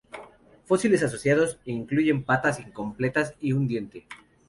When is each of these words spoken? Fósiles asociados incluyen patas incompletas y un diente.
Fósiles 0.65 1.03
asociados 1.03 1.59
incluyen 1.65 2.23
patas 2.23 2.59
incompletas 2.59 3.35
y 3.39 3.53
un 3.53 3.67
diente. 3.67 4.07